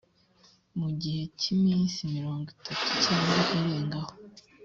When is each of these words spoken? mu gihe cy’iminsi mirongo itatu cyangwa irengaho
mu 0.79 0.89
gihe 1.01 1.23
cy’iminsi 1.39 1.97
mirongo 2.15 2.45
itatu 2.55 2.87
cyangwa 3.03 3.37
irengaho 3.57 4.11